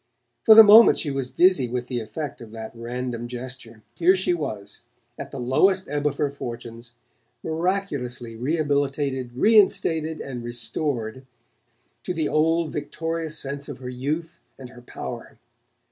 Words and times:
For 0.41 0.55
the 0.55 0.63
moment 0.63 0.97
she 0.97 1.11
was 1.11 1.29
dizzy 1.29 1.69
with 1.69 1.85
the 1.85 1.99
effect 1.99 2.41
of 2.41 2.49
that 2.53 2.71
random 2.75 3.27
gesture. 3.27 3.83
Here 3.93 4.15
she 4.15 4.33
was, 4.33 4.81
at 5.15 5.29
the 5.29 5.39
lowest 5.39 5.87
ebb 5.87 6.07
of 6.07 6.17
her 6.17 6.31
fortunes, 6.31 6.93
miraculously 7.43 8.35
rehabilitated, 8.35 9.31
reinstated, 9.35 10.19
and 10.19 10.43
restored 10.43 11.27
to 12.01 12.15
the 12.15 12.27
old 12.29 12.73
victorious 12.73 13.37
sense 13.37 13.69
of 13.69 13.77
her 13.77 13.89
youth 13.89 14.39
and 14.57 14.71
her 14.71 14.81
power! 14.81 15.37